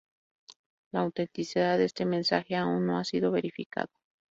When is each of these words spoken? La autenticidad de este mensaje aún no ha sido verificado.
La 0.91 1.01
autenticidad 1.01 1.77
de 1.77 1.85
este 1.85 2.07
mensaje 2.07 2.55
aún 2.55 2.87
no 2.87 2.97
ha 2.97 3.03
sido 3.03 3.29
verificado. 3.29 3.91